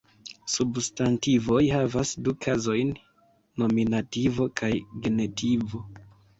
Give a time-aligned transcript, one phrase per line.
[0.51, 2.95] Substantivoj havas du kazojn:
[3.65, 4.73] nominativo kaj
[5.07, 5.87] genitivo.